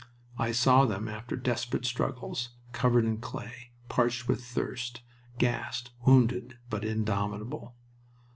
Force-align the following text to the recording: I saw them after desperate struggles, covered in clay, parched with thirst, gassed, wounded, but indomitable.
I 0.39 0.51
saw 0.51 0.85
them 0.87 1.07
after 1.07 1.35
desperate 1.35 1.85
struggles, 1.85 2.49
covered 2.71 3.05
in 3.05 3.19
clay, 3.19 3.69
parched 3.87 4.27
with 4.27 4.43
thirst, 4.43 5.01
gassed, 5.37 5.91
wounded, 6.07 6.57
but 6.71 6.83
indomitable. 6.83 7.75